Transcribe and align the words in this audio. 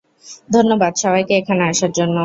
ধন্যবাদ 0.49 0.93
সবাইকে 1.03 1.33
এখানে 1.37 1.63
আসার 1.71 1.91
জন্য। 1.97 2.15